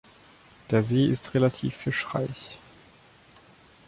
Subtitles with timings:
[0.71, 2.57] Der See ist relativ fischreich.